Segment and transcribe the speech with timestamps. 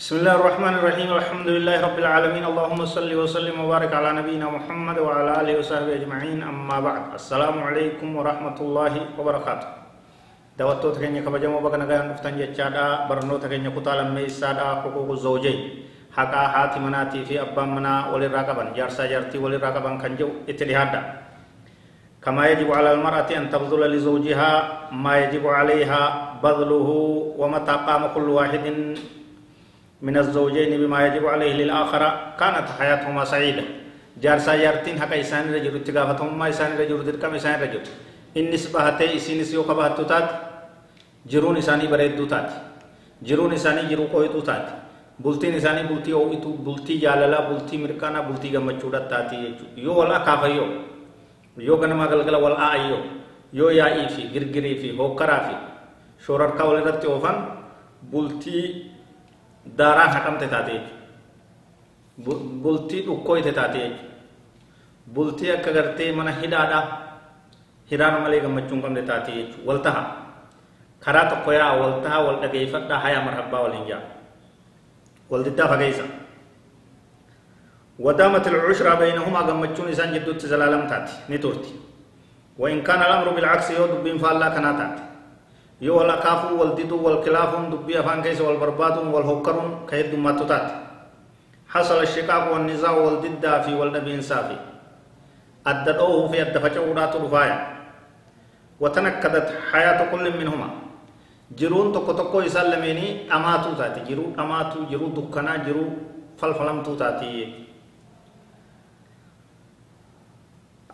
[0.00, 1.10] بسم الله الرحمن الرحيم.
[1.12, 2.44] الحمد لله رب العالمين.
[2.44, 6.42] اللهم صل وسلم وبارك على نبينا محمد وعلى آله وصحبه أجمعين.
[6.42, 9.68] أما بعد السلام عليكم ورحمة الله وبركاته.
[10.54, 15.18] daawwattoota keenya kabajamoo baga nagaan dhuftan jechaadha barnoota keenya kutaa lammeessaadha huquuqu
[16.16, 20.64] haqaa haati manaatii fi abbaan manaa walirraa qaban jaarsaa jaartii walirraa qaban kan jedhu itti
[20.64, 21.02] dhihaadha
[22.24, 24.52] كما يجب على المرأة أن تبذل لزوجها
[24.96, 26.02] ما يجب عليها
[26.42, 26.88] بذله
[27.36, 28.64] ومتى قام كل واحد
[30.02, 32.02] من الزوجين بما يجب عليه للآخر
[32.40, 33.64] كانت حياتهما سعيدة
[34.24, 37.82] جارسا جارتين حقا إسان رجل اتقافتهم ما إسان رجل تركم إسان رجل
[38.40, 40.28] إنس بهته إسينس يوكا بهتو تات
[41.28, 42.48] جرون إساني بريدو تات
[43.20, 44.83] جرون إساني جرو قويتو تات
[45.22, 50.68] bultiin isaanii bultii oo'itu bultii jaalalaa bultii mirkaanaa bultii gammachuudha taati jechuudha yoo wal akaafayyoo
[51.66, 53.02] yoo ganama galgala wal aa'ayyoo
[53.52, 55.54] yoo yaa'ii fi girgirii fi hookkaraa fi
[56.26, 57.36] shoorarkaa wal irratti oofan
[58.10, 58.64] bultii
[59.78, 64.12] daaraan haqamte taate jechuudha bultii dhukkooyte taate jechuudha
[65.14, 66.80] bultii akka gartee mana hidhaadha
[67.90, 70.02] hidhaan malee gammachuu hin qabne taate jechuudha wal taha
[71.06, 74.02] karaa tokko yaa wal taha wal dhageeffadhaa hayaa marhabbaa waliin jaa
[75.44, 76.04] diddaa fageessa
[77.98, 81.74] ودامت العشرة بينهما غمچون إسان جدوت زلالم تاتي نتورتي
[82.58, 84.96] وإن كان الأمر بالعكس يود بين فالله كناتات
[85.80, 89.96] yoo wal akaafuu wal diduu wal kilaafuun dubbii afaan keessa wal barbaaduun wal hokkaruun ka
[89.96, 90.74] heddummaattu taate
[91.66, 94.56] hasala shiqaaqu wan nizaa'u wal diddaa fi wal dhabiinsaa fi
[95.64, 96.38] adda dhoowuu fi
[101.58, 104.00] jiruun tokko tokko isaan lameenii dhamaatuu taate.
[104.08, 105.90] Jiruu dhamaatuu jiruu dukkanaa jiruu
[106.36, 107.64] falfalamtuu taati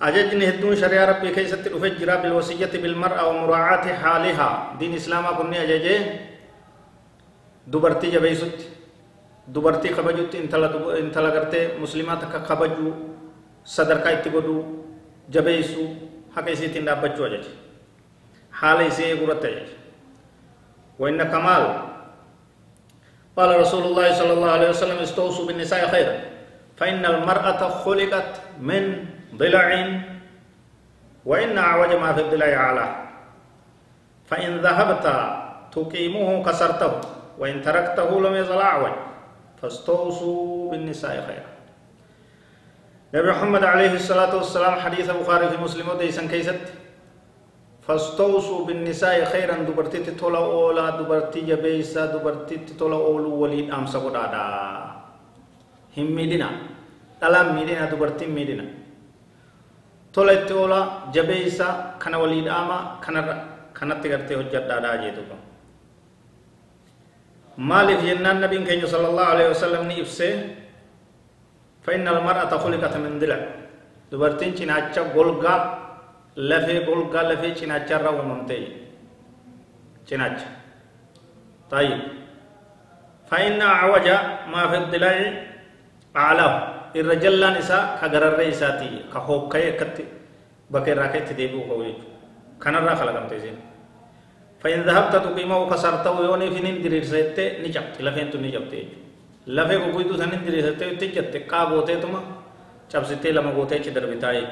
[0.00, 5.96] أججني هدون شريعة ربي كيست تفجر بالوصية بالمرأة ومراعاة حالها دين إسلام كني أججي
[7.68, 8.58] دبرتي جبيست
[9.48, 10.68] دبرتي خبجت انتلا
[11.04, 12.90] انتلا کرتے مسلمات کا خبجو
[13.76, 14.56] صدر کا اتبدو
[15.28, 15.84] جبيسو
[16.36, 17.44] حق اسي تندا بچو أجج
[18.52, 19.68] حال اسي غرت أجج
[21.00, 21.64] وإن كمال.
[23.36, 26.20] قال رسول الله صلى الله عليه وسلم استوصوا بالنساء خيرا.
[26.76, 29.68] فإن المرأة خلقت من ضلع.
[31.24, 32.86] وإن أعوج ما في الضلع أعلى.
[34.28, 35.06] فإن ذهبت
[35.72, 36.92] تقيمه كسرته
[37.38, 38.92] وإن تركته لم يزل أعوج.
[39.62, 41.48] فاستوصوا بالنساء خيرا.
[43.14, 46.60] نبي محمد عليه الصلاة والسلام حديث بخاري في مسلم وديسا كيست.
[47.90, 54.46] فاستوصوا بالنساء خيرا دبرتي تطلع أولا دبرتي جبيسا دبرتي تطلع أولو وليد أمسا قدادا
[55.98, 56.48] هم ميدنا
[57.26, 58.66] ألم ميدنا دبرتي ميدنا
[60.14, 60.80] tola itti oola
[61.14, 61.66] jabeeysa
[62.02, 63.34] kana walii dhaama kanarra
[63.78, 65.36] kanatti gartee hojjadhaadhaa jeetuudha
[67.70, 70.34] maaliif jennaan nabiin keenya sala allahu alaihi wasallam ni ibsee
[71.86, 73.38] فإن المرأة خلقت من ضلع
[74.10, 75.58] dubartiin cinaacha golgaa
[76.36, 78.64] lafee golgaa lafee cinaacha irraa uumamtee
[80.06, 80.48] cinaacha
[81.70, 82.00] طيب
[83.30, 84.08] فإن أعوج
[84.52, 85.14] ما في الضلع
[86.16, 86.54] أعلاه
[88.10, 90.04] gararree isaati ka hokka'ee akkatti
[90.70, 92.10] bakka irraa ka'etti deebi'u ka'u jechuudha
[92.58, 93.58] kanarraa kalaqamte isin
[94.60, 98.72] فإن ذهبت تقيمه كسرته يوني في ندري سيتة نجبت لفين تو نجبت
[99.82, 102.20] کو کوئی تو سن ندري سيتة تجت کا بوته تما
[102.92, 104.44] چبسته لما بوته چ دربتا ہے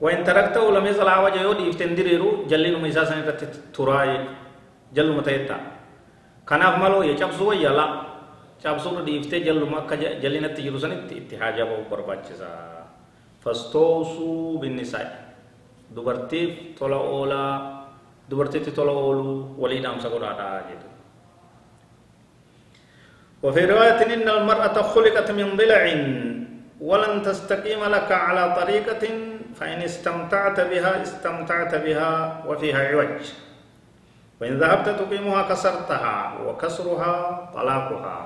[0.00, 3.24] وإن تركته لم يزل عوجا يودي افتندريرو جلي نمي ساسن
[3.74, 4.28] تراي
[4.94, 5.56] جلو متيتا.
[6.48, 7.86] كان أغملو يشابسو ويالا
[8.62, 12.28] شابسو ردي افتي جلو مكا جلي نتجيرو سنة اتحاجة بربات
[13.42, 15.08] فستوسو بالنساء.
[15.94, 17.44] دوبرتيف طلا أولا
[18.30, 20.88] دوبرتيف طلا أولو وليد أمسا قرارا جيتو.
[23.42, 25.82] وفي رواية إن المرأة خلقت من ضلع
[26.80, 29.02] ولن تستقيم لك على طريقة
[29.54, 33.22] فإن استمتعت بها استمتعت بها وفيها عوج
[34.40, 36.16] وإن ذهبت تقيمها كسرتها
[36.46, 37.14] وكسرها
[37.54, 38.18] طلاقها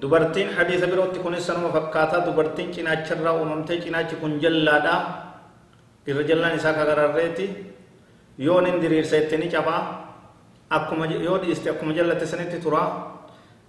[0.00, 4.94] sanuma fakkaataa dubartiin cinaacharraa uumamtee cinaachi kun jallaadha
[6.06, 7.46] irra jallaan isaa kagararreeti
[8.38, 9.82] yoo nin diriirsa itti ni cabaa
[10.70, 12.88] akkuma yoo dhiiste akkuma jallate sanitti turaa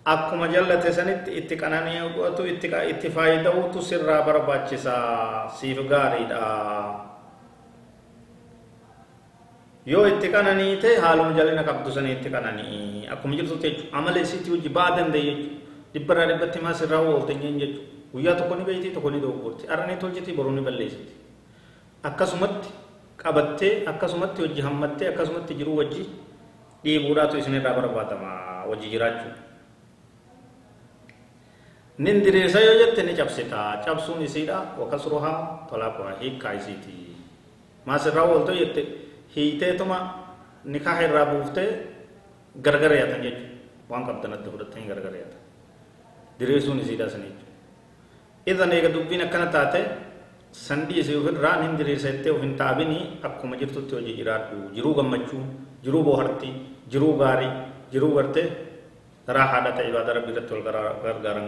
[0.06, 6.42] akkuma jallate sanitti itti qananii'atu itti faayida'uutu sirraa barbaachisaa siif gaariidha
[9.86, 14.70] yoo itti qananiite haaluma jalina qabdu sanii itti qananii akkuma jirtutti jechuudha amala isiitti hojii
[14.78, 15.56] ba'aa danda'e jechuudha
[15.94, 19.98] dhibbarraa dhibbatti maa sirraa oolte jeen jechuudha guyyaa tokko ni beeyti tokko ni dogoggorti arranii
[20.04, 21.14] tolchiti boruu ni balleessiti
[22.04, 22.70] akkasumatti
[23.24, 26.04] qabattee akkasumatti hojii hammattee akkasumatti jiruu wajji
[26.84, 28.32] dhiibuudhaatu isinirraa barbaadama
[28.70, 29.34] wajji jiraachuu
[31.98, 36.94] nin diriirsa yoo jette ni cabsita cabsuun isiidha wakasruhaa talaaquhaa hiikkaa isiiti
[37.86, 38.82] maa sirraa ooltoo jette
[39.36, 39.98] hiiteetuma
[40.66, 41.70] nikaa irraa buuftee
[42.66, 43.52] gargar yaatan jechuudha
[43.90, 45.42] waan qabdanatti fudhatanii gargar yaatan
[46.40, 47.52] diriirsuun isiidha san jechuudha
[48.54, 49.82] idan eega dubbiin akkana taate
[50.66, 55.44] sandii isii ofirraa nin diriirsa jettee of hin taabinii akkuma jirtutti hojii jiraadhu jiruu gammachuu
[55.86, 56.54] jiruu boohartii
[56.92, 57.52] jiruu gaarii
[57.94, 58.48] jiruu gartee
[59.28, 61.48] karaa haadha ta'e ibaada rabbii irratti wal gargaaran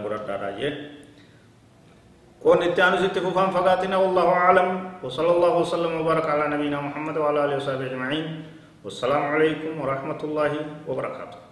[2.46, 4.68] كون التانو ست فقاتنا والله أعلم
[5.02, 8.26] وصلى الله وسلم وبارك على نبينا محمد وعلى آله وصحبه أجمعين
[8.86, 10.52] والسلام عليكم ورحمة الله
[10.86, 11.45] وبركاته